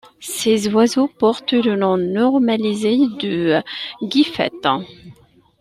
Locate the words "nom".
1.75-1.95